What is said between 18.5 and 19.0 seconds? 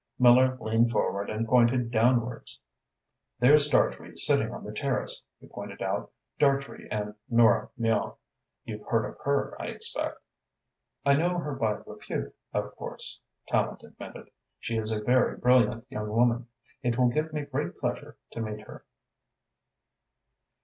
her."